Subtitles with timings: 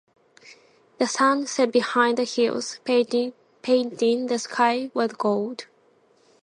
[0.97, 3.33] The sun set behind the hills, painting
[4.25, 5.67] the sky with gold.